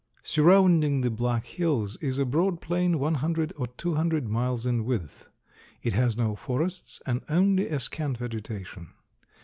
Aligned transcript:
Surrounding 0.23 1.01
the 1.01 1.11
Black 1.11 1.45
Hills 1.45 1.95
is 1.97 2.17
a 2.17 2.25
broad 2.25 2.59
plain 2.59 2.97
one 2.97 3.13
hundred 3.13 3.53
or 3.55 3.67
two 3.67 3.93
hundred 3.93 4.27
miles 4.27 4.65
in 4.65 4.83
width. 4.83 5.27
It 5.83 5.93
has 5.93 6.17
no 6.17 6.35
forests, 6.35 6.99
and 7.05 7.21
only 7.29 7.67
a 7.67 7.79
scant 7.79 8.17
vegetation. 8.17 8.93